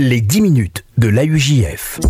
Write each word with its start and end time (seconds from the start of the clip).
Les 0.00 0.22
10 0.22 0.40
minutes 0.40 0.84
de 0.96 1.08
l'AUJF. 1.08 2.00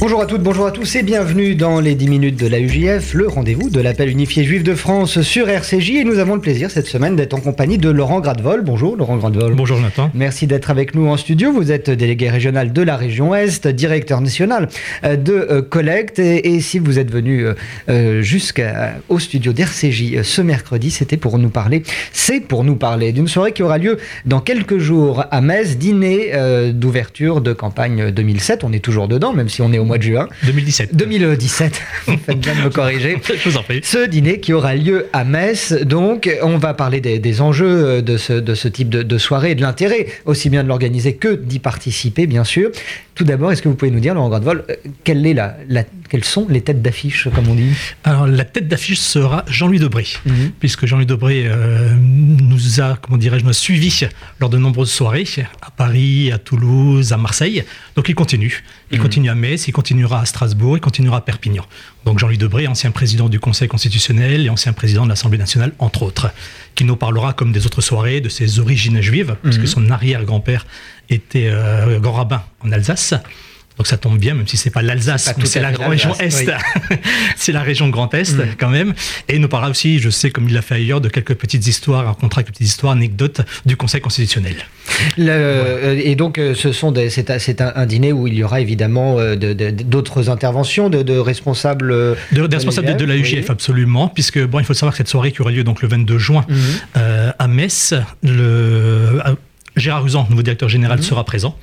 Bonjour 0.00 0.22
à 0.22 0.24
toutes, 0.24 0.42
bonjour 0.42 0.64
à 0.64 0.70
tous 0.70 0.96
et 0.96 1.02
bienvenue 1.02 1.54
dans 1.54 1.78
les 1.78 1.94
10 1.94 2.08
minutes 2.08 2.40
de 2.40 2.46
la 2.46 2.58
UJF, 2.58 3.12
le 3.12 3.28
rendez-vous 3.28 3.68
de 3.68 3.80
l'appel 3.82 4.08
unifié 4.08 4.44
juif 4.44 4.62
de 4.62 4.74
France 4.74 5.20
sur 5.20 5.50
RCJ. 5.50 5.90
Et 5.90 6.04
nous 6.04 6.18
avons 6.18 6.36
le 6.36 6.40
plaisir 6.40 6.70
cette 6.70 6.86
semaine 6.86 7.16
d'être 7.16 7.34
en 7.34 7.40
compagnie 7.40 7.76
de 7.76 7.90
Laurent 7.90 8.20
Gradevol. 8.20 8.62
Bonjour 8.62 8.96
Laurent 8.96 9.18
Gradevol. 9.18 9.54
Bonjour 9.54 9.78
Nathan. 9.78 10.10
Merci 10.14 10.46
d'être 10.46 10.70
avec 10.70 10.94
nous 10.94 11.06
en 11.06 11.18
studio. 11.18 11.52
Vous 11.52 11.70
êtes 11.70 11.90
délégué 11.90 12.30
régional 12.30 12.72
de 12.72 12.80
la 12.80 12.96
région 12.96 13.34
Est, 13.34 13.68
directeur 13.68 14.22
national 14.22 14.70
euh, 15.04 15.16
de 15.16 15.34
euh, 15.34 15.60
collecte. 15.60 16.18
Et, 16.18 16.60
si 16.60 16.78
vous 16.78 16.98
êtes 16.98 17.10
venu 17.10 17.44
euh, 17.90 18.22
jusqu'au 18.22 19.18
studio 19.18 19.52
d'RCJ 19.52 20.22
ce 20.22 20.40
mercredi, 20.40 20.90
c'était 20.90 21.18
pour 21.18 21.38
nous 21.38 21.50
parler, 21.50 21.82
c'est 22.10 22.40
pour 22.40 22.64
nous 22.64 22.76
parler 22.76 23.12
d'une 23.12 23.28
soirée 23.28 23.52
qui 23.52 23.62
aura 23.62 23.76
lieu 23.76 23.98
dans 24.24 24.40
quelques 24.40 24.78
jours 24.78 25.26
à 25.30 25.42
Metz, 25.42 25.76
dîner 25.76 26.32
d'ouverture 26.72 27.42
de 27.42 27.52
campagne 27.52 28.10
2007. 28.10 28.64
On 28.64 28.72
est 28.72 28.82
toujours 28.82 29.06
dedans, 29.06 29.34
même 29.34 29.50
si 29.50 29.60
on 29.60 29.70
est 29.74 29.78
au 29.78 29.89
mois 29.90 29.98
de 29.98 30.04
juin. 30.04 30.28
2017. 30.44 30.94
2017, 30.94 31.82
vous 32.06 32.16
faites 32.24 32.38
bien 32.38 32.54
de 32.54 32.60
me 32.62 32.70
corriger. 32.70 33.16
Je 33.26 33.48
vous 33.48 33.56
en 33.56 33.62
prie. 33.64 33.80
Ce 33.82 34.06
dîner 34.06 34.38
qui 34.38 34.52
aura 34.52 34.76
lieu 34.76 35.06
à 35.12 35.24
Metz, 35.24 35.72
donc 35.72 36.30
on 36.42 36.58
va 36.58 36.74
parler 36.74 37.00
des, 37.00 37.40
enjeux 37.40 38.02
de 38.02 38.16
ce, 38.16 38.34
de 38.34 38.54
ce 38.54 38.68
type 38.68 38.88
de, 38.88 39.18
soirée 39.18 39.50
et 39.50 39.54
de 39.56 39.62
l'intérêt 39.62 40.06
aussi 40.26 40.48
bien 40.48 40.62
de 40.62 40.68
l'organiser 40.68 41.14
que 41.14 41.34
d'y 41.34 41.58
participer, 41.58 42.28
bien 42.28 42.44
sûr. 42.44 42.70
Tout 43.16 43.24
d'abord, 43.24 43.50
est-ce 43.50 43.62
que 43.62 43.68
vous 43.68 43.74
pouvez 43.74 43.90
nous 43.90 44.00
dire, 44.00 44.14
Laurent 44.14 44.28
Gradevol, 44.28 44.64
euh, 44.70 44.74
quelle 45.04 45.26
est 45.26 45.34
la, 45.34 45.56
quelles 46.10 46.24
sont 46.24 46.46
les 46.48 46.60
têtes 46.60 46.82
d'affiche, 46.82 47.28
comme 47.32 47.48
on 47.48 47.54
dit? 47.54 47.70
Alors, 48.02 48.26
la 48.26 48.44
tête 48.44 48.66
d'affiche 48.66 48.98
sera 48.98 49.44
Jean-Louis 49.46 49.78
Debré, 49.78 50.06
mhm. 50.26 50.50
puisque 50.58 50.84
Jean-Louis 50.84 51.06
Debré 51.06 51.44
euh, 51.46 51.94
nous 51.94 52.80
a, 52.80 52.96
comment 52.96 53.16
dirais-je, 53.16 53.50
suivi 53.52 54.06
lors 54.40 54.50
de 54.50 54.58
nombreuses 54.58 54.90
soirées 54.90 55.24
à 55.62 55.70
Paris, 55.70 56.32
à 56.32 56.38
Toulouse, 56.38 57.12
à 57.12 57.16
Marseille. 57.16 57.64
Donc, 57.94 58.08
il 58.08 58.16
continue. 58.16 58.64
Il 58.90 58.98
mhm. 58.98 59.02
continue 59.02 59.30
à 59.30 59.36
Metz, 59.36 59.68
il 59.68 59.72
continuera 59.72 60.20
à 60.20 60.24
Strasbourg, 60.24 60.76
il 60.76 60.80
continuera 60.80 61.18
à 61.18 61.20
Perpignan. 61.20 61.64
Donc, 62.04 62.18
Jean-Louis 62.18 62.38
Debré, 62.38 62.66
ancien 62.66 62.90
président 62.90 63.28
du 63.28 63.38
Conseil 63.38 63.68
constitutionnel 63.68 64.46
et 64.46 64.50
ancien 64.50 64.72
président 64.72 65.04
de 65.04 65.10
l'Assemblée 65.10 65.38
nationale, 65.38 65.72
entre 65.78 66.02
autres, 66.02 66.32
qui 66.74 66.82
nous 66.82 66.96
parlera, 66.96 67.34
comme 67.34 67.52
des 67.52 67.66
autres 67.66 67.82
soirées, 67.82 68.20
de 68.20 68.28
ses 68.28 68.58
origines 68.58 69.00
juives, 69.00 69.36
puisque 69.44 69.60
mhm. 69.60 69.66
son 69.66 69.90
arrière-grand-père 69.90 70.66
était 71.08 71.50
euh, 71.52 72.00
grand 72.00 72.14
rabbin 72.14 72.42
en 72.64 72.72
Alsace. 72.72 73.14
Donc 73.80 73.86
ça 73.86 73.96
tombe 73.96 74.18
bien, 74.18 74.34
même 74.34 74.46
si 74.46 74.58
c'est 74.58 74.68
pas 74.68 74.82
l'Alsace, 74.82 75.32
mais 75.38 75.46
c'est 75.46 75.58
la 75.58 75.70
région 75.70 76.14
Est. 76.20 76.50
c'est 77.36 77.50
la 77.50 77.62
région 77.62 77.88
Grand 77.88 78.12
Est 78.12 78.36
mm. 78.36 78.56
quand 78.58 78.68
même. 78.68 78.92
Et 79.26 79.36
il 79.36 79.40
nous 79.40 79.48
parlera 79.48 79.70
aussi, 79.70 80.00
je 80.00 80.10
sais, 80.10 80.30
comme 80.30 80.48
il 80.48 80.52
l'a 80.52 80.60
fait 80.60 80.74
ailleurs, 80.74 81.00
de 81.00 81.08
quelques 81.08 81.32
petites 81.32 81.66
histoires, 81.66 82.06
un 82.06 82.12
contrat, 82.12 82.42
quelques 82.42 82.56
petites 82.56 82.66
histoires, 82.66 82.92
anecdotes 82.92 83.40
du 83.64 83.78
Conseil 83.78 84.02
constitutionnel. 84.02 84.56
Euh, 85.18 85.98
et 86.04 86.14
donc, 86.14 86.36
euh, 86.36 86.54
ce 86.54 86.72
sont 86.72 86.92
c'est 87.08 87.62
un, 87.62 87.86
dîner 87.86 88.12
où 88.12 88.26
il 88.26 88.34
y 88.34 88.44
aura 88.44 88.60
évidemment 88.60 89.18
euh, 89.18 89.34
d'autres 89.34 90.28
interventions 90.28 90.90
de, 90.90 91.16
responsables. 91.16 91.88
De, 92.32 92.42
responsables 92.42 92.98
de, 92.98 93.04
la 93.06 93.16
UGF, 93.16 93.48
absolument, 93.48 94.08
puisque 94.08 94.44
bon, 94.44 94.58
il 94.58 94.66
faut 94.66 94.74
savoir 94.74 94.92
que 94.92 94.98
cette 94.98 95.08
soirée 95.08 95.32
qui 95.32 95.40
aura 95.40 95.52
lieu 95.52 95.64
donc 95.64 95.80
le 95.80 95.88
22 95.88 96.18
juin 96.18 96.44
mm. 96.46 97.00
à 97.38 97.48
Metz, 97.48 97.94
le 98.22 99.22
Gérard 99.74 100.04
Usan, 100.04 100.26
nouveau 100.28 100.42
directeur 100.42 100.68
général, 100.68 100.98
mm. 100.98 101.02
sera 101.02 101.24
présent 101.24 101.56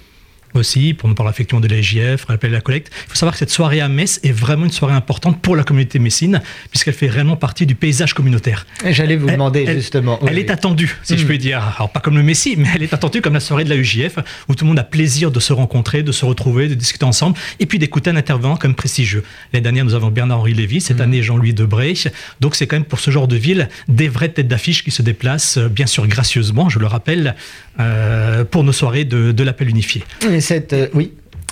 aussi, 0.57 0.93
pour 0.93 1.09
nous 1.09 1.15
parler 1.15 1.31
effectivement 1.31 1.61
de 1.61 1.67
l'AGF, 1.67 2.25
rappeler 2.25 2.49
la 2.49 2.61
collecte. 2.61 2.91
Il 3.05 3.09
faut 3.09 3.15
savoir 3.15 3.33
que 3.33 3.39
cette 3.39 3.51
soirée 3.51 3.81
à 3.81 3.87
Metz 3.87 4.19
est 4.23 4.31
vraiment 4.31 4.65
une 4.65 4.71
soirée 4.71 4.93
importante 4.93 5.41
pour 5.41 5.55
la 5.55 5.63
communauté 5.63 5.99
messine, 5.99 6.41
puisqu'elle 6.69 6.93
fait 6.93 7.07
réellement 7.07 7.35
partie 7.35 7.65
du 7.65 7.75
paysage 7.75 8.13
communautaire. 8.13 8.65
J'allais 8.85 9.15
vous 9.15 9.29
demander 9.29 9.65
justement. 9.73 10.19
Elle 10.27 10.39
est 10.39 10.49
attendue, 10.49 10.97
si 11.03 11.17
je 11.17 11.23
hmm. 11.23 11.27
puis 11.27 11.37
dire. 11.37 11.61
Alors 11.77 11.91
pas 11.91 11.99
comme 11.99 12.17
le 12.17 12.23
Messie, 12.23 12.55
mais 12.57 12.67
elle 12.75 12.83
est 12.83 12.93
attendue 12.93 13.21
comme 13.21 13.33
la 13.33 13.39
soirée 13.39 13.63
de 13.63 13.69
la 13.69 13.75
UJF, 13.75 14.19
où 14.47 14.55
tout 14.55 14.65
le 14.65 14.69
monde 14.69 14.79
a 14.79 14.83
plaisir 14.83 15.31
de 15.31 15.39
se 15.39 15.53
rencontrer, 15.53 16.03
de 16.03 16.11
se 16.11 16.25
retrouver, 16.25 16.67
de 16.67 16.75
discuter 16.75 17.05
ensemble, 17.05 17.37
et 17.59 17.65
puis 17.65 17.79
d'écouter 17.79 18.09
un 18.09 18.15
intervenant 18.15 18.57
comme 18.57 18.75
prestigieux. 18.75 19.23
L'année 19.53 19.63
dernière, 19.63 19.85
nous 19.85 19.93
avons 19.93 20.09
Bernard-Henri 20.09 20.53
Lévy, 20.53 20.81
cette 20.81 20.97
hmm. 20.97 21.01
année 21.01 21.23
Jean-Louis 21.23 21.53
Debré. 21.53 21.93
Donc 22.41 22.55
c'est 22.55 22.67
quand 22.67 22.75
même 22.75 22.85
pour 22.85 22.99
ce 22.99 23.11
genre 23.11 23.27
de 23.27 23.35
ville 23.35 23.69
des 23.87 24.07
vraies 24.07 24.29
têtes 24.29 24.47
d'affiche 24.47 24.83
qui 24.83 24.91
se 24.91 25.01
déplacent, 25.01 25.57
euh, 25.57 25.69
bien 25.69 25.85
sûr 25.85 26.07
gracieusement, 26.07 26.69
je 26.69 26.79
le 26.79 26.87
rappelle, 26.87 27.35
euh, 27.79 28.43
pour 28.43 28.63
nos 28.63 28.71
soirées 28.71 29.05
de, 29.05 29.31
de 29.31 29.43
l'appel 29.43 29.69
unifié. 29.69 30.03
Et 30.27 30.41
euh. 30.51 30.87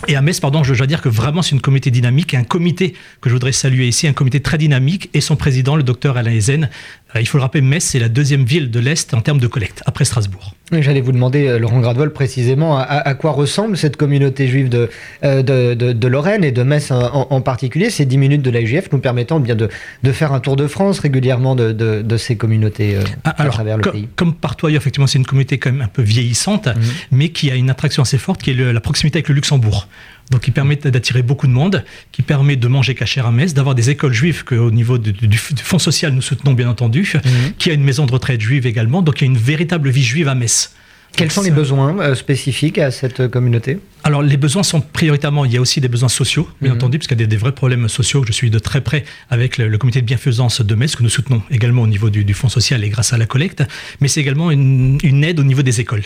Et 0.07 0.16
à 0.16 0.22
Metz, 0.22 0.39
pardon, 0.39 0.63
je 0.63 0.73
dois 0.73 0.88
dire 0.88 1.01
que 1.01 1.09
vraiment 1.09 1.41
c'est 1.41 1.56
une 1.56 1.61
comité 1.61 1.89
dynamique 1.89 2.33
et 2.33 2.38
un 2.38 2.44
comité 2.44 2.94
que 3.22 3.29
je 3.29 3.33
voudrais 3.33 3.51
saluer 3.51 3.88
ici, 3.88 4.07
un 4.07 4.13
comité 4.13 4.41
très 4.41 4.57
dynamique 4.57 5.09
et 5.13 5.22
son 5.22 5.35
président, 5.35 5.75
le 5.75 5.83
docteur 5.83 6.17
Alain 6.17 6.31
Ezen. 6.31 6.69
Euh, 7.16 7.22
il 7.22 7.26
faut 7.26 7.38
le 7.38 7.44
rappeler, 7.44 7.62
Metz, 7.62 7.84
c'est 7.84 8.00
la 8.00 8.09
deuxième 8.09 8.44
ville 8.44 8.72
de 8.72 8.80
l'Est 8.80 9.14
en 9.14 9.22
termes 9.22 9.40
de 9.40 9.48
collecte, 9.48 9.81
après 9.86 10.06
Strasbourg. 10.06 10.53
J'allais 10.72 11.02
vous 11.02 11.12
demander, 11.12 11.48
euh, 11.48 11.59
Laurent 11.59 11.80
Gradvol, 11.80 12.12
précisément 12.12 12.78
à, 12.78 13.14
quoi 13.14 13.31
ressemble 13.31 13.78
cette 13.78 13.98
communauté 13.98 14.48
juive 14.48 14.70
de, 14.70 14.90
euh, 15.24 15.44
de, 15.44 16.08
Lorraine 16.08 16.44
et 16.44 16.52
de 16.52 16.64
Metz 16.64 16.92
en, 16.92 17.42
particulier, 17.42 17.90
ces 17.90 18.06
10 18.06 18.18
minutes 18.18 18.42
de 18.42 18.50
l'AIGF 18.50 18.92
nous 18.92 19.00
permettant 19.00 19.40
bien 19.40 19.56
de, 19.56 19.70
de, 20.03 20.12
faire 20.12 20.34
un 20.34 20.40
tour 20.40 20.56
de 20.56 20.68
France 20.68 21.00
régulièrement 21.00 21.56
de, 21.56 22.18
ces 22.18 22.36
communautés 22.36 22.98
ah, 23.24 23.36
à 23.38 23.47
travers 23.50 23.78
le 23.78 23.92
pays. 23.92 24.08
Comme 24.16 24.34
partout 24.34 24.68
ailleurs, 24.68 24.82
effectivement, 24.82 25.08
c'est 25.08 25.20
une 25.20 25.26
communauté 25.26 25.58
quand 25.58 25.72
même 25.72 25.82
un 25.82 25.88
peu 25.88 26.02
vieillissante, 26.02 26.68
mhm. 26.68 26.82
mais 27.12 27.30
qui 27.30 27.52
a 27.52 27.56
une 27.56 27.70
attraction 27.70 28.02
assez 28.02 28.18
forte, 28.18 28.42
qui 28.42 28.52
est 28.52 28.74
la 28.74 28.82
proximité 28.82 29.18
avec 29.18 29.30
le 29.30 29.36
Luxembourg 29.36 29.88
donc 30.32 30.42
qui 30.42 30.52
permet 30.52 30.76
d'attirer 30.76 31.22
beaucoup 31.22 31.47
de 31.47 31.52
monde, 31.52 31.84
qui 32.12 32.22
permet 32.22 32.56
de 32.56 32.68
manger 32.68 32.96
caché 32.96 33.22
à 33.22 33.32
Metz, 33.32 33.53
d'avoir 33.53 33.76
des 33.76 33.90
écoles 33.90 34.14
juives 34.14 34.44
qu'au 34.44 34.72
niveau 34.72 34.97
du, 34.97 35.38
Fonds 35.38 35.80
social 35.80 36.14
nous 36.14 36.22
soutenons 36.22 36.53
bien 36.53 36.70
entendu, 36.70 37.04
mhm. 37.13 37.53
qui 37.57 37.69
a 37.69 37.73
une 37.73 37.83
maison 37.83 38.05
de 38.05 38.11
retraite 38.11 38.41
juive 38.41 38.66
également, 38.66 39.01
donc 39.01 39.21
il 39.21 39.25
y 39.25 39.27
a 39.27 39.31
une 39.31 39.38
véritable 39.38 39.89
vie 39.89 40.03
juive 40.03 40.27
à 40.27 40.35
Metz. 40.35 40.71
Quels 41.16 41.31
sont 41.31 41.43
les 41.43 41.51
besoins 41.51 41.97
euh, 41.99 42.16
spécifiques 42.16 42.77
à 42.77 42.91
cette 42.91 43.29
communauté? 43.29 43.79
Alors 44.03 44.21
les 44.21 44.35
besoins 44.35 44.63
sont 44.63 44.81
prioritairement, 44.81 45.45
il 45.45 45.53
y 45.53 45.57
a 45.57 45.61
aussi 45.61 45.79
des 45.79 45.88
besoins 45.88 46.09
sociaux, 46.09 46.49
bien 46.61 46.71
mhm. 46.71 46.77
entendu, 46.77 46.97
parce 46.97 47.07
qu'il 47.07 47.19
y 47.19 47.23
a 47.23 47.27
des, 47.27 47.38
vrais 47.38 47.53
problèmes 47.53 47.88
sociaux. 47.88 48.25
Je 48.27 48.33
suis 48.33 48.49
de 48.49 48.59
très 48.59 48.81
près 48.81 49.05
avec 49.29 49.57
le, 49.57 49.77
comité 49.77 50.01
de 50.01 50.05
bienfaisance 50.05 50.61
de 50.61 50.75
Metz, 50.75 50.95
que 50.95 51.03
nous 51.03 51.09
soutenons 51.09 51.41
également 51.51 51.83
au 51.83 51.88
niveau 51.88 52.09
du, 52.09 52.33
Fonds 52.33 52.49
social 52.49 52.83
et 52.83 52.89
grâce 52.89 53.13
à 53.13 53.17
la 53.17 53.25
collecte, 53.25 53.63
mais 54.01 54.09
c'est 54.09 54.19
également 54.19 54.51
une 54.51 55.23
aide 55.23 55.39
au 55.39 55.43
niveau 55.43 55.61
des 55.61 55.79
écoles. 55.79 56.03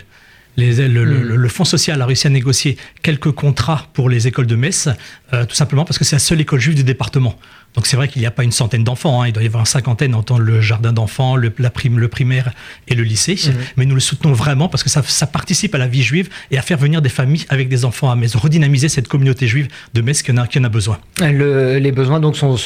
Le, 0.56 1.48
Fonds 1.48 1.64
social 1.64 2.00
a 2.02 2.06
réussi 2.06 2.26
à 2.26 2.30
négocier 2.30 2.76
quelques 3.02 3.30
contrats 3.30 3.88
pour 3.92 4.08
les 4.08 4.26
écoles 4.26 4.46
de 4.46 4.56
Metz, 4.56 4.88
euh, 5.32 5.44
tout 5.46 5.54
simplement 5.54 5.84
parce 5.84 5.98
que 5.98 6.04
c'est 6.04 6.16
la 6.16 6.20
seule 6.20 6.40
école 6.40 6.60
juive 6.60 6.74
du 6.74 6.84
département. 6.84 7.38
Donc 7.74 7.86
c'est 7.86 7.96
vrai 7.96 8.08
qu'il 8.08 8.20
n'y 8.20 8.26
a 8.26 8.30
pas 8.32 8.42
une 8.42 8.52
centaine 8.52 8.82
d'enfants, 8.82 9.22
hein. 9.22 9.28
il 9.28 9.32
doit 9.32 9.42
y 9.42 9.46
avoir 9.46 9.60
une 9.60 9.66
cinquantaine 9.66 10.14
en 10.14 10.22
tant 10.22 10.38
le 10.38 10.60
jardin 10.60 10.92
d'enfants, 10.92 11.36
le, 11.36 11.52
la 11.58 11.70
prime, 11.70 11.98
le 11.98 12.08
primaire 12.08 12.50
et 12.88 12.94
le 12.94 13.04
lycée. 13.04 13.36
Mhm. 13.46 13.54
Mais 13.76 13.86
nous 13.86 13.94
le 13.94 14.00
soutenons 14.00 14.32
vraiment 14.32 14.68
parce 14.68 14.82
que 14.82 14.90
ça, 14.90 15.02
participe 15.26 15.74
à 15.74 15.78
la 15.78 15.86
vie 15.86 16.02
juive 16.02 16.28
et 16.50 16.58
à 16.58 16.62
faire 16.62 16.78
venir 16.78 17.00
des 17.02 17.08
familles 17.08 17.44
avec 17.48 17.68
des 17.68 17.84
enfants 17.84 18.10
à 18.10 18.16
Metz, 18.16 18.34
redynamiser 18.34 18.88
cette 18.88 19.06
communauté 19.06 19.46
juive 19.46 19.68
de 19.94 20.00
Metz 20.00 20.22
qui 20.22 20.32
en 20.32 20.38
a, 20.38 20.46
qui 20.46 20.58
en 20.58 20.64
a 20.64 20.68
besoin. 20.68 20.98
les 21.20 21.92
besoins 21.92 22.18
donc 22.18 22.36
sont 22.36 22.56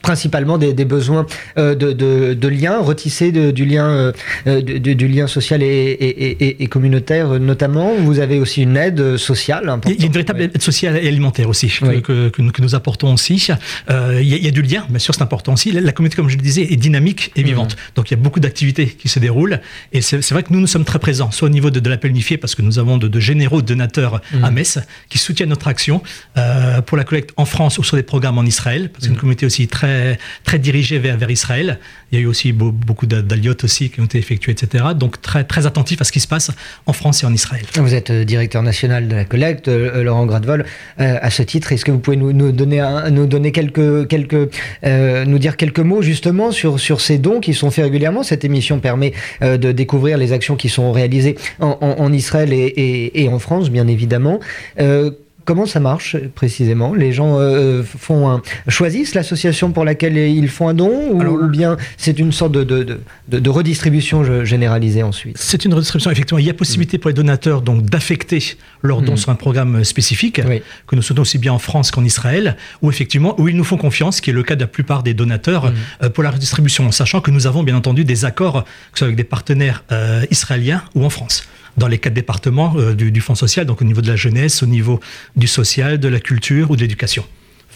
principalement 0.00 0.56
des, 0.56 0.72
besoins 0.84 1.26
euh, 1.58 1.74
de, 1.74 1.92
de, 1.92 2.48
liens, 2.48 2.78
retisser 2.78 3.32
du, 3.32 3.64
lien, 3.64 4.12
euh, 4.46 4.62
du, 4.62 5.08
lien 5.08 5.26
social 5.26 5.62
et, 5.62 6.56
et, 6.60 6.66
communautaire 6.68 7.28
notamment. 7.38 7.94
Vous 7.96 8.18
avez 8.20 8.38
aussi 8.38 8.62
une 8.62 8.76
aide 8.76 9.16
sociale. 9.16 9.78
Il 9.86 10.00
y 10.00 10.02
a 10.02 10.06
une 10.06 10.12
véritable 10.12 10.42
aide 10.42 10.62
sociale 10.62 10.96
et 10.96 11.08
alimentaire 11.08 11.48
aussi 11.48 11.68
que, 11.68 12.28
que, 12.28 12.62
nous 12.62 12.74
apportons 12.74 13.12
aussi. 13.12 13.48
Euh, 13.90 14.05
euh, 14.06 14.22
y, 14.22 14.46
a 14.46 14.50
du 14.50 14.62
lien, 14.62 14.86
bien 14.88 14.98
sûr, 14.98 15.14
c'est 15.14 15.22
important 15.22 15.54
aussi. 15.54 15.72
La, 15.72 15.92
communauté, 15.92 16.16
comme 16.16 16.28
je 16.28 16.36
le 16.36 16.42
disais, 16.42 16.72
est 16.72 16.76
dynamique 16.76 17.32
et 17.36 17.42
vivante. 17.42 17.74
Mmh. 17.74 17.94
Donc 17.96 18.10
il 18.10 18.14
y 18.14 18.18
a 18.18 18.20
beaucoup 18.20 18.40
d'activités 18.40 18.86
qui 18.86 19.08
se 19.08 19.18
déroulent. 19.18 19.60
Et 19.92 20.00
c'est 20.02 20.30
vrai 20.30 20.42
que 20.42 20.52
nous, 20.52 20.60
nous 20.60 20.66
sommes 20.66 20.84
très 20.84 20.98
présents, 20.98 21.30
soit 21.30 21.46
au 21.46 21.50
niveau 21.50 21.70
de, 21.70 21.88
l'appel 21.88 22.10
unifié, 22.10 22.36
parce 22.36 22.54
que 22.54 22.62
nous 22.62 22.78
avons 22.78 22.98
de, 22.98 23.20
généraux 23.20 23.62
donateurs 23.62 24.20
mmh. 24.32 24.44
à 24.44 24.50
Metz 24.50 24.78
qui 25.08 25.18
soutiennent 25.18 25.48
notre 25.48 25.68
action 25.68 26.02
euh, 26.36 26.82
pour 26.82 26.96
la 26.96 27.04
collecte 27.04 27.30
en 27.36 27.44
France 27.44 27.78
ou 27.78 27.84
sur 27.84 27.96
des 27.96 28.02
programmes 28.02 28.38
en 28.38 28.44
Israël, 28.44 28.90
parce 28.90 29.04
que 29.04 29.10
une 29.10 29.16
mmh. 29.16 29.20
communauté 29.20 29.46
aussi 29.46 29.68
très, 29.68 30.18
très 30.44 30.58
dirigée 30.58 30.98
vers, 30.98 31.16
vers 31.16 31.30
Israël. 31.30 31.78
Il 32.12 32.18
y 32.18 32.20
a 32.20 32.24
eu 32.24 32.26
aussi 32.26 32.52
beaucoup 32.52 33.06
d'alliotes 33.06 33.64
aussi 33.64 33.90
qui 33.90 34.00
ont 34.00 34.04
été 34.04 34.18
effectuées, 34.18 34.52
etc. 34.52 34.84
Donc 34.96 35.20
très, 35.20 35.44
très 35.44 35.66
attentif 35.66 36.00
à 36.00 36.04
ce 36.04 36.12
qui 36.12 36.20
se 36.20 36.28
passe 36.28 36.50
en 36.86 36.92
France 36.92 37.22
et 37.22 37.26
en 37.26 37.32
Israël. 37.32 37.64
Vous 37.74 37.94
êtes 37.94 38.10
euh, 38.10 38.24
directeur 38.24 38.62
national 38.62 39.08
de 39.08 39.14
la 39.16 39.24
collecte, 39.24 39.68
Laurent 39.68 40.26
Gradevol. 40.26 40.64
à 40.98 41.30
ce 41.30 41.42
titre, 41.42 41.72
est-ce 41.72 41.84
que 41.84 41.90
vous 41.90 41.98
pouvez 41.98 42.16
nous, 42.16 42.32
nous 42.32 42.52
donner, 42.52 42.84
nous 43.10 43.26
donner 43.26 43.52
quelques 43.52 43.95
quelques, 44.04 44.50
euh, 44.84 45.24
nous 45.24 45.38
dire 45.38 45.56
quelques 45.56 45.80
mots 45.80 46.02
justement 46.02 46.50
sur, 46.50 47.00
ces 47.00 47.18
dons 47.18 47.40
qui 47.40 47.54
sont 47.54 47.70
faits 47.70 47.84
régulièrement. 47.84 48.22
Cette 48.22 48.44
émission 48.44 48.80
permet 48.80 49.12
euh, 49.42 49.56
de 49.56 49.72
découvrir 49.72 50.18
les 50.18 50.32
actions 50.32 50.56
qui 50.56 50.68
sont 50.68 50.92
réalisées 50.92 51.36
en, 51.60 52.12
Israël 52.12 52.52
et, 52.52 53.28
en 53.30 53.38
France, 53.38 53.70
bien 53.70 53.86
évidemment. 53.86 54.40
Euh, 54.80 55.10
comment 55.46 55.64
ça 55.64 55.80
marche 55.80 56.16
précisément? 56.34 56.92
Les 56.92 57.12
gens 57.12 57.38
euh, 57.38 57.82
font 57.82 58.28
un, 58.28 58.42
choisissent 58.68 59.14
l'association 59.14 59.70
pour 59.70 59.84
laquelle 59.84 60.18
ils 60.18 60.48
font 60.48 60.68
un 60.68 60.74
don 60.74 60.90
ou, 61.12 61.48
bien 61.48 61.78
c'est 61.96 62.18
une 62.18 62.32
sorte 62.32 62.52
de, 62.52 62.64
de, 62.64 62.98
de, 63.28 63.50
redistribution 63.50 64.44
généralisée 64.44 65.02
ensuite? 65.02 65.38
C'est 65.38 65.64
une 65.64 65.72
redistribution, 65.72 66.10
effectivement. 66.10 66.38
Il 66.38 66.46
y 66.46 66.50
a 66.50 66.54
possibilité 66.54 66.98
pour 66.98 67.08
les 67.08 67.14
donateurs 67.14 67.62
donc 67.62 67.84
d'affecter 67.84 68.56
leurs 68.82 69.00
dons 69.00 69.14
hmm. 69.14 69.18
sur 69.18 69.30
un 69.30 69.36
programme 69.36 69.84
spécifique 69.84 70.42
que 70.86 70.96
nous 70.96 71.02
soutenons 71.02 71.22
aussi 71.22 71.38
bien 71.38 71.52
en 71.52 71.58
France 71.58 71.90
qu'en 71.90 72.04
Israël, 72.04 72.56
où 72.82 72.90
effectivement, 72.90 73.40
où 73.40 73.48
ils 73.48 73.56
nous 73.56 73.64
font 73.64 73.78
confiance, 73.78 74.20
qui 74.20 74.30
est 74.30 74.34
le 74.34 74.42
cas 74.42 74.56
de 74.56 74.60
la 74.60 74.66
plupart 74.66 75.02
des 75.02 75.14
donateurs, 75.14 75.72
euh, 76.02 76.10
pour 76.10 76.24
la 76.24 76.30
redistribution, 76.30 76.90
sachant 76.90 77.20
que 77.20 77.30
nous 77.30 77.46
avons 77.46 77.62
bien 77.62 77.76
entendu 77.76 78.04
des 78.04 78.24
accords, 78.24 78.64
que 78.64 78.70
ce 78.94 78.98
soit 78.98 79.06
avec 79.06 79.16
des 79.16 79.24
partenaires 79.24 79.84
euh, 79.92 80.26
israéliens 80.30 80.82
ou 80.96 81.04
en 81.04 81.10
France 81.10 81.46
dans 81.76 81.88
les 81.88 81.98
quatre 81.98 82.14
départements 82.14 82.74
euh, 82.76 82.94
du, 82.94 83.20
Fonds 83.20 83.34
social, 83.34 83.66
donc 83.66 83.82
au 83.82 83.84
niveau 83.84 84.00
de 84.00 84.08
la 84.08 84.16
jeunesse, 84.16 84.62
au 84.62 84.66
niveau 84.66 85.00
du 85.36 85.46
social, 85.46 85.98
de 85.98 86.08
la 86.08 86.20
culture 86.20 86.70
ou 86.70 86.76
de 86.76 86.80
l'éducation 86.82 87.24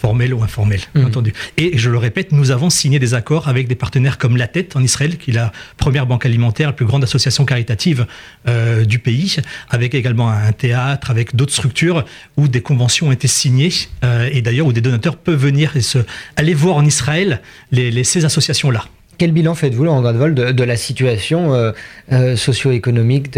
formel 0.01 0.33
ou 0.33 0.41
informel, 0.41 0.79
bien 0.95 1.03
mmh. 1.03 1.07
entendu. 1.07 1.33
Et 1.57 1.77
je 1.77 1.91
le 1.91 1.97
répète, 1.99 2.31
nous 2.31 2.49
avons 2.49 2.71
signé 2.71 2.97
des 2.97 3.13
accords 3.13 3.47
avec 3.47 3.67
des 3.67 3.75
partenaires 3.75 4.17
comme 4.17 4.35
La 4.35 4.47
Tête 4.47 4.75
en 4.75 4.81
Israël, 4.81 5.17
qui 5.17 5.29
est 5.29 5.33
la 5.35 5.51
première 5.77 6.07
banque 6.07 6.25
alimentaire, 6.25 6.69
la 6.69 6.73
plus 6.73 6.87
grande 6.87 7.03
association 7.03 7.45
caritative 7.45 8.07
euh, 8.47 8.83
du 8.83 8.97
pays, 8.97 9.35
avec 9.69 9.93
également 9.93 10.31
un 10.31 10.53
théâtre, 10.53 11.11
avec 11.11 11.35
d'autres 11.35 11.53
structures 11.53 12.03
où 12.35 12.47
des 12.47 12.61
conventions 12.61 13.09
ont 13.09 13.11
été 13.11 13.27
signées 13.27 13.71
euh, 14.03 14.27
et 14.31 14.41
d'ailleurs 14.41 14.65
où 14.65 14.73
des 14.73 14.81
donateurs 14.81 15.17
peuvent 15.17 15.39
venir 15.39 15.77
et 15.77 15.81
se, 15.81 15.99
aller 16.35 16.55
voir 16.55 16.77
en 16.77 16.85
Israël 16.85 17.39
les, 17.71 18.03
ces 18.03 18.25
associations-là. 18.25 18.85
Quel 19.21 19.33
bilan 19.33 19.53
faites-vous, 19.53 19.83
Laurent 19.83 20.01
Gradvol, 20.01 20.33
de, 20.33 20.51
de 20.51 20.63
la 20.63 20.75
situation 20.75 21.53
euh, 21.53 21.73
euh 22.11 22.35
socio-économique 22.35 23.37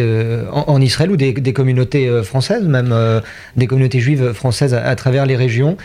en, 0.50 0.80
Israël 0.80 1.12
ou 1.12 1.18
des, 1.18 1.34
communautés 1.52 2.08
euh, 2.08 2.24
françaises, 2.24 2.64
même 2.64 2.96
des 3.58 3.68
communautés 3.68 4.00
juives 4.00 4.32
françaises 4.32 4.74
à 4.74 4.96
travers 4.96 5.26
les 5.26 5.36
régions? 5.36 5.76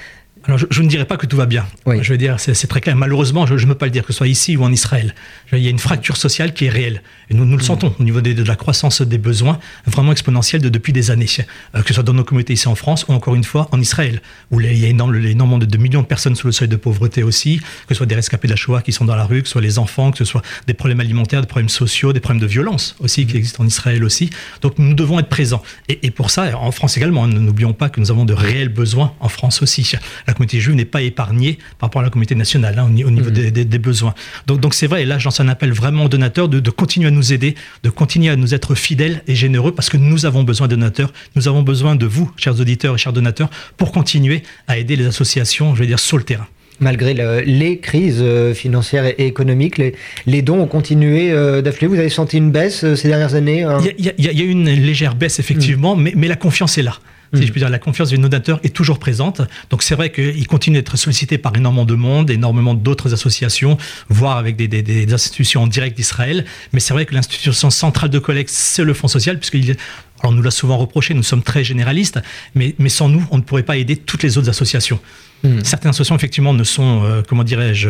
Alors, 0.44 0.58
je, 0.70 0.82
ne 0.82 0.88
dirais 0.88 1.05
pas 1.05 1.17
que 1.17 1.26
tout 1.26 1.37
va 1.37 1.46
bien. 1.46 1.67
Je 1.87 2.12
veux 2.12 2.19
dire, 2.19 2.38
c'est 2.38 2.67
très 2.67 2.81
clair. 2.81 2.96
Malheureusement, 2.96 3.46
je 3.46 3.55
ne 3.55 3.73
peux 3.73 3.75
pas 3.75 3.87
le 3.87 3.93
dire, 3.93 4.05
que 4.05 4.12
ce 4.12 4.19
soit 4.19 4.29
ici 4.29 4.56
ou 4.56 4.64
en 4.64 4.73
Israël. 4.73 5.14
Il 5.52 5.58
y 5.58 5.67
a 5.67 5.70
une 5.70 5.79
fracture 5.79 6.17
sociale 6.17 6.55
qui 6.55 6.67
est 6.67 6.70
réelle. 6.70 7.02
Et 7.31 7.35
nous, 7.35 7.44
nous 7.44 7.56
le 7.56 7.62
mm. 7.62 7.67
sentons 7.67 7.94
au 7.99 8.02
niveau 8.02 8.20
de 8.20 8.43
la 8.43 8.56
croissance 8.56 9.02
des 9.02 9.19
besoins, 9.19 9.58
vraiment 9.87 10.12
exponentielle 10.12 10.62
de, 10.62 10.69
depuis 10.69 10.93
des 10.93 11.11
années. 11.11 11.26
Euh, 11.75 11.82
que 11.82 11.88
ce 11.88 11.94
soit 11.94 12.02
dans 12.02 12.14
nos 12.14 12.25
communautés 12.25 12.55
ici 12.55 12.69
en 12.69 12.75
France 12.75 13.05
ou 13.08 13.12
encore 13.12 13.35
une 13.35 13.44
fois 13.44 13.69
en 13.73 13.81
Israël, 13.81 14.23
où 14.50 14.61
il 14.61 14.79
y 14.79 14.87
a 14.87 14.88
énorme, 14.88 15.14
énormément 15.17 15.58
de, 15.58 15.67
de, 15.67 15.79
millions 15.79 16.02
de 16.02 16.06
personnes 16.06 16.37
sous 16.37 16.46
le 16.46 16.52
seuil 16.52 16.69
de 16.69 16.76
pauvreté 16.76 17.23
aussi, 17.23 17.58
que 17.58 17.64
ce 17.90 17.96
soit 17.96 18.06
des 18.06 18.14
rescapés 18.14 18.49
de 18.49 18.52
la 18.52 18.56
Shoah 18.56 18.82
qui 18.82 18.93
sont 18.93 19.05
dans 19.05 19.17
la 19.17 19.25
rue, 19.25 19.43
que 19.43 19.49
ce 19.49 19.52
soit 19.52 19.61
les 19.61 19.79
enfants, 19.79 20.11
que 20.11 20.19
ce 20.19 20.25
soit 20.25 20.43
des 20.67 20.75
problèmes 20.75 21.00
alimentaires, 21.00 21.40
des 21.40 21.46
problèmes 21.46 21.69
sociaux, 21.69 22.12
des 22.12 22.20
problèmes 22.20 22.40
de 22.40 22.46
violence 22.46 22.96
aussi 23.00 23.26
qui 23.26 23.35
mm. 23.35 23.38
existent 23.38 23.64
en 23.64 23.67
Israël 23.67 24.05
aussi. 24.05 24.31
Donc 24.62 24.79
nous 24.79 24.94
devons 24.94 25.19
être 25.19 25.29
présents. 25.29 25.62
Et, 25.88 26.06
et 26.06 26.11
pour 26.11 26.31
ça, 26.31 26.56
en 26.56 26.70
France 26.70 26.96
également, 26.96 27.25
hein, 27.25 27.29
n'oublions 27.29 27.75
pas 27.75 27.90
que 27.90 28.00
nous 28.00 28.11
avons 28.11 28.25
de 28.25 28.32
réels 28.32 28.70
besoins 28.70 29.12
en 29.20 29.29
France 29.29 29.62
aussi. 29.62 29.93
La 30.26 30.35
communauté 30.38 30.61
juive 30.61 30.76
n'est 30.76 30.85
pas 30.85 31.02
épargnée 31.02 31.58
par 31.79 31.88
rapport 31.88 32.00
à 32.00 32.05
la 32.05 32.11
communauté 32.11 32.35
nationale 32.35 32.79
hein, 32.79 32.87
au, 32.87 33.11
niveau 33.11 33.31
mmh. 33.31 33.50
des, 33.50 33.64
des, 33.64 33.79
besoins. 33.79 34.14
Donc, 34.46 34.61
donc 34.61 34.75
c'est 34.75 34.87
vrai, 34.87 35.02
et 35.02 35.05
là 35.05 35.19
j'en 35.19 35.31
un 35.38 35.49
appel 35.49 35.73
vraiment 35.73 36.05
aux 36.05 36.08
donateurs 36.08 36.49
de, 36.49 36.58
de, 36.61 36.70
continuer 36.70 37.08
à 37.08 37.11
nous 37.11 37.32
aider, 37.32 37.55
de 37.82 37.90
continuer 37.90 38.31
à 38.31 38.37
nous 38.37 38.55
être 38.55 38.75
fidèles 38.75 39.23
et 39.29 39.35
généreux 39.35 39.73
parce 39.73 39.88
que 39.88 39.96
nous 39.96 40.26
avons 40.26 40.43
besoin 40.43 40.67
de 40.67 40.75
donateurs, 40.75 41.12
nous 41.37 41.49
avons 41.49 41.62
besoin 41.62 41.96
de 41.96 42.06
vous, 42.06 42.31
chers 42.37 42.58
auditeurs 42.58 42.94
et 42.94 42.99
chers 42.99 43.12
donateurs, 43.12 43.50
pour 43.76 43.93
continuer 43.93 44.43
à 44.67 44.79
aider 44.79 44.96
les 44.96 45.06
associations, 45.06 45.75
je 45.75 45.81
vais 45.81 45.87
dire, 45.87 46.00
sur 46.00 46.17
le 46.17 46.25
terrain 46.25 46.46
malgré 46.81 47.12
le, 47.12 47.40
les 47.40 47.79
crises 47.79 48.20
euh, 48.20 48.55
financières 48.55 49.05
et 49.05 49.26
économiques, 49.26 49.79
les, 49.79 49.94
les 50.26 50.43
dons 50.43 50.61
ont 50.61 50.67
continué 50.67 51.32
euh, 51.32 51.61
d'affluer. 51.61 51.88
Vous 51.88 51.99
avez 51.99 52.08
senti 52.08 52.38
une 52.38 52.52
baisse 52.52 52.85
euh, 52.85 52.94
ces 52.94 53.08
dernières 53.08 53.35
années 53.35 53.64
hein? 53.64 53.81
Il 53.99 54.06
y, 54.06 54.23
y, 54.23 54.29
a 54.29 54.44
eu 54.44 54.49
une 54.49 54.70
légère 54.70 55.17
baisse, 55.17 55.40
effectivement, 55.40 55.96
mmh. 55.96 56.02
mais, 56.02 56.12
mais, 56.14 56.29
la 56.29 56.37
confiance 56.37 56.79
est 56.79 56.82
là 56.82 56.94
si 57.34 57.42
je 57.42 57.48
mm. 57.48 57.50
puis 57.50 57.60
dire, 57.60 57.70
la 57.70 57.78
confiance 57.78 58.10
des 58.10 58.19
donateurs 58.19 58.60
est 58.62 58.75
toujours 58.75 58.98
présente. 58.98 59.42
Donc 59.70 59.82
c'est 59.82 59.94
vrai 59.94 60.10
qu'il 60.10 60.46
continue 60.46 60.76
d'être 60.76 60.96
sollicité 60.96 61.38
par 61.38 61.54
énormément 61.56 61.84
de 61.84 61.94
monde, 61.94 62.30
énormément 62.30 62.75
d'autres 62.75 63.12
associations, 63.12 63.76
voire 64.08 64.38
avec 64.38 64.56
des, 64.56 64.69
des, 64.69 64.82
des 64.82 65.12
institutions 65.12 65.62
en 65.62 65.66
direct 65.66 65.96
d'Israël. 65.96 66.44
Mais 66.72 66.80
c'est 66.80 66.94
vrai 66.94 67.06
que 67.06 67.14
l'institution 67.14 67.70
centrale 67.70 68.10
de 68.10 68.19
collecte, 68.19 68.50
c'est 68.50 68.84
le 68.84 68.94
Fonds 68.94 69.08
social, 69.08 69.38
puisqu'il 69.38 69.76
alors 70.20 70.32
on 70.32 70.34
nous 70.34 70.42
l'a 70.42 70.50
souvent 70.50 70.78
reproché, 70.78 71.14
nous 71.14 71.22
sommes 71.22 71.42
très 71.42 71.62
généralistes, 71.62 72.19
mais, 72.54 72.75
mais 72.78 72.88
sans 72.88 73.08
nous, 73.08 73.25
on 73.30 73.36
ne 73.36 73.42
pourrait 73.42 73.62
pas 73.62 73.76
aider 73.76 73.96
toutes 73.96 74.22
les 74.22 74.36
autres 74.36 74.48
associations. 74.48 74.98
Mm. 75.44 75.62
Certaines 75.62 75.90
associations, 75.90 76.16
effectivement, 76.16 76.54
ne 76.54 76.64
sont, 76.64 77.04
euh, 77.04 77.22
comment 77.26 77.44
dirais-je, 77.44 77.88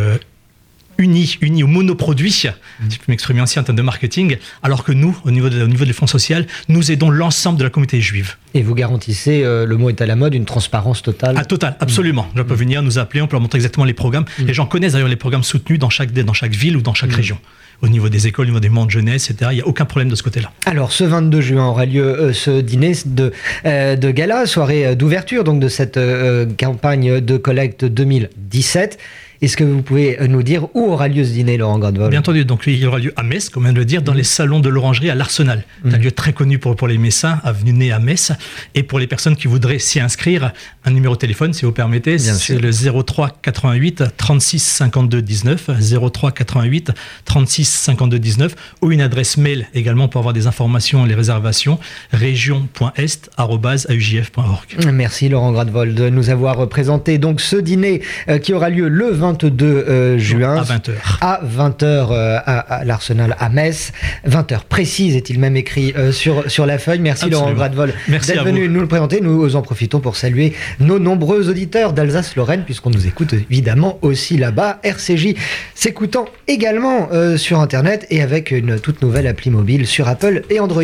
unis, 0.98 1.38
unis 1.40 1.62
au 1.62 1.68
monoproduit, 1.68 2.32
si 2.32 2.48
je 2.90 2.96
peux 2.96 3.04
m'exprimer 3.08 3.40
ainsi 3.40 3.58
en 3.58 3.62
termes 3.62 3.78
de 3.78 3.82
marketing, 3.82 4.36
alors 4.62 4.82
que 4.84 4.92
nous, 4.92 5.16
au 5.24 5.30
niveau, 5.30 5.48
de, 5.48 5.62
au 5.62 5.68
niveau 5.68 5.84
des 5.84 5.92
fonds 5.92 6.06
sociaux, 6.06 6.38
nous 6.68 6.90
aidons 6.90 7.10
l'ensemble 7.10 7.58
de 7.58 7.64
la 7.64 7.70
communauté 7.70 8.00
juive. 8.00 8.36
Et 8.54 8.62
vous 8.62 8.74
garantissez, 8.74 9.42
euh, 9.44 9.64
le 9.64 9.76
mot 9.76 9.90
est 9.90 10.00
à 10.00 10.06
la 10.06 10.16
mode, 10.16 10.34
une 10.34 10.44
transparence 10.44 11.02
totale 11.02 11.36
Ah, 11.38 11.44
totale, 11.44 11.76
absolument. 11.80 12.24
Mmh. 12.34 12.38
Je 12.38 12.42
peux 12.42 12.54
venir 12.54 12.82
nous 12.82 12.98
appeler, 12.98 13.22
on 13.22 13.28
peut 13.28 13.36
leur 13.36 13.40
montrer 13.40 13.58
exactement 13.58 13.84
les 13.84 13.94
programmes. 13.94 14.24
Mmh. 14.38 14.44
Les 14.46 14.54
gens 14.54 14.66
connaissent 14.66 14.94
d'ailleurs 14.94 15.08
les 15.08 15.16
programmes 15.16 15.44
soutenus 15.44 15.78
dans 15.78 15.90
chaque, 15.90 16.12
dans 16.12 16.32
chaque 16.32 16.54
ville 16.54 16.76
ou 16.76 16.82
dans 16.82 16.94
chaque 16.94 17.12
mmh. 17.12 17.16
région 17.16 17.38
au 17.82 17.88
niveau 17.88 18.08
des 18.08 18.26
écoles, 18.26 18.46
au 18.46 18.48
niveau 18.48 18.60
des 18.60 18.68
mondes 18.68 18.88
de 18.88 18.92
jeunesse, 18.92 19.30
etc. 19.30 19.50
Il 19.52 19.56
n'y 19.56 19.62
a 19.62 19.66
aucun 19.66 19.84
problème 19.84 20.08
de 20.08 20.14
ce 20.14 20.22
côté-là. 20.22 20.50
Alors, 20.66 20.92
ce 20.92 21.04
22 21.04 21.40
juin 21.40 21.68
aura 21.68 21.86
lieu 21.86 22.04
euh, 22.04 22.32
ce 22.32 22.60
dîner 22.60 22.92
de, 23.06 23.32
euh, 23.66 23.96
de 23.96 24.10
gala, 24.10 24.46
soirée 24.46 24.96
d'ouverture 24.96 25.44
donc 25.44 25.60
de 25.60 25.68
cette 25.68 25.96
euh, 25.96 26.46
campagne 26.58 27.20
de 27.20 27.36
collecte 27.36 27.84
2017. 27.84 28.98
Est-ce 29.40 29.56
que 29.56 29.62
vous 29.62 29.82
pouvez 29.82 30.20
euh, 30.20 30.26
nous 30.26 30.42
dire 30.42 30.66
où 30.74 30.90
aura 30.90 31.06
lieu 31.06 31.24
ce 31.24 31.30
dîner, 31.30 31.56
Laurent 31.56 31.78
Grandevol 31.78 32.10
Bien 32.10 32.18
entendu, 32.18 32.44
donc 32.44 32.66
il 32.66 32.84
aura 32.86 32.98
lieu 32.98 33.12
à 33.16 33.22
Metz, 33.22 33.48
comme 33.48 33.62
vient 33.64 33.72
de 33.72 33.78
le 33.78 33.84
dire, 33.84 34.02
dans 34.02 34.12
mmh. 34.12 34.16
les 34.16 34.24
salons 34.24 34.58
de 34.58 34.68
l'Orangerie 34.68 35.10
à 35.10 35.14
l'Arsenal. 35.14 35.62
Un 35.84 35.90
mmh. 35.90 36.02
lieu 36.02 36.10
très 36.10 36.32
connu 36.32 36.58
pour, 36.58 36.74
pour 36.74 36.88
les 36.88 36.98
Messins, 36.98 37.38
avenue 37.44 37.72
Nez 37.72 37.92
à 37.92 38.00
Metz. 38.00 38.32
Et 38.74 38.82
pour 38.82 38.98
les 38.98 39.06
personnes 39.06 39.36
qui 39.36 39.46
voudraient 39.46 39.78
s'y 39.78 40.00
inscrire, 40.00 40.52
un 40.84 40.90
numéro 40.90 41.14
de 41.14 41.20
téléphone, 41.20 41.52
si 41.52 41.64
vous 41.64 41.70
permettez, 41.70 42.18
c'est 42.18 42.58
le 42.58 42.72
03 42.72 43.38
88 43.40 44.02
36 44.16 44.58
52 44.58 45.22
19, 45.22 45.70
03 46.12 46.32
88 46.32 46.90
36 47.24 47.68
52 47.68 48.18
19, 48.18 48.56
ou 48.82 48.90
une 48.90 49.00
adresse 49.00 49.36
mail 49.36 49.68
également 49.72 50.08
pour 50.08 50.18
avoir 50.18 50.34
des 50.34 50.48
informations 50.48 51.06
et 51.06 51.08
les 51.08 51.14
réservations, 51.14 51.78
région.est.aujf.org. 52.12 54.92
Merci 54.92 55.28
Laurent 55.28 55.52
Gradvold 55.52 55.94
de 55.94 56.08
nous 56.08 56.30
avoir 56.30 56.68
présenté 56.68 57.18
donc 57.18 57.40
ce 57.40 57.54
dîner 57.56 58.02
euh, 58.28 58.38
qui 58.38 58.52
aura 58.52 58.70
lieu 58.70 58.88
le 58.88 59.10
20 59.10 59.27
22 59.32 59.66
euh, 59.66 60.18
juin. 60.18 60.56
À 60.56 60.62
20h. 60.62 60.90
À 61.20 61.40
20h 61.44 61.82
euh, 61.82 62.38
à, 62.44 62.58
à 62.58 62.84
l'Arsenal 62.84 63.36
à 63.38 63.48
Metz. 63.48 63.92
20h 64.26 64.60
précise 64.68 65.16
est-il 65.16 65.38
même 65.38 65.56
écrit 65.56 65.92
euh, 65.96 66.12
sur, 66.12 66.50
sur 66.50 66.66
la 66.66 66.78
feuille. 66.78 67.00
Merci 67.00 67.24
Absolument. 67.24 67.46
Laurent 67.46 67.56
Gradvol 67.56 67.92
d'être 68.08 68.44
venu 68.44 68.68
nous 68.68 68.80
le 68.80 68.88
présenter. 68.88 69.20
Nous 69.20 69.56
en 69.56 69.62
profitons 69.62 70.00
pour 70.00 70.16
saluer 70.16 70.54
nos 70.80 70.98
nombreux 70.98 71.48
auditeurs 71.48 71.92
d'Alsace-Lorraine, 71.92 72.62
puisqu'on 72.64 72.90
nous 72.90 73.06
écoute 73.06 73.34
évidemment 73.34 73.98
aussi 74.02 74.36
là-bas. 74.36 74.80
RCJ 74.82 75.34
s'écoutant 75.74 76.26
également 76.46 77.08
sur 77.36 77.60
Internet 77.60 78.06
et 78.10 78.22
avec 78.22 78.50
une 78.50 78.80
toute 78.80 79.02
nouvelle 79.02 79.26
appli 79.26 79.50
mobile 79.50 79.86
sur 79.86 80.08
Apple 80.08 80.42
et 80.50 80.60
Android. 80.60 80.82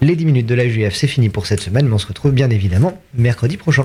Les 0.00 0.14
10 0.14 0.26
minutes 0.26 0.46
de 0.46 0.54
la 0.54 0.68
JF, 0.68 0.94
c'est 0.94 1.08
fini 1.08 1.28
pour 1.28 1.46
cette 1.46 1.60
semaine, 1.60 1.86
mais 1.86 1.94
on 1.94 1.98
se 1.98 2.06
retrouve 2.06 2.32
bien 2.32 2.50
évidemment 2.50 3.00
mercredi 3.14 3.56
prochain. 3.56 3.84